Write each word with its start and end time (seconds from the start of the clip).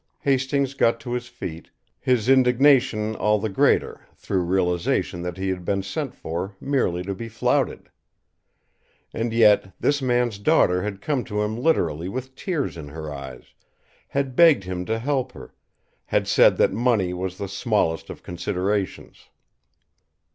Hastings 0.21 0.73
got 0.73 0.99
to 1.01 1.13
his 1.13 1.27
feet, 1.27 1.69
his 1.99 2.27
indignation 2.27 3.15
all 3.15 3.37
the 3.37 3.49
greater 3.51 4.07
through 4.15 4.39
realization 4.39 5.21
that 5.21 5.37
he 5.37 5.49
had 5.49 5.63
been 5.63 5.83
sent 5.83 6.15
for 6.15 6.55
merely 6.59 7.03
to 7.03 7.13
be 7.13 7.29
flouted. 7.29 7.87
And 9.13 9.31
yet, 9.31 9.75
this 9.79 10.01
man's 10.01 10.39
daughter 10.39 10.81
had 10.81 11.01
come 11.03 11.23
to 11.25 11.43
him 11.43 11.55
literally 11.55 12.09
with 12.09 12.33
tears 12.33 12.77
in 12.77 12.87
her 12.87 13.13
eyes, 13.13 13.53
had 14.07 14.35
begged 14.35 14.63
him 14.63 14.85
to 14.85 14.97
help 14.97 15.33
her, 15.33 15.53
had 16.05 16.27
said 16.27 16.57
that 16.57 16.73
money 16.73 17.13
was 17.13 17.37
the 17.37 17.47
smallest 17.47 18.09
of 18.09 18.23
considerations. 18.23 19.29